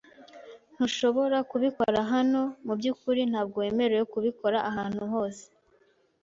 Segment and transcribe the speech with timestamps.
[0.75, 5.43] Ntushobora kubikora hano .Mubyukuri, ntabwo wemerewe kubikora ahantu hose.